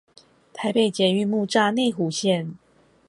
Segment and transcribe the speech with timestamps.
[0.51, 2.55] 台北捷運木柵內湖線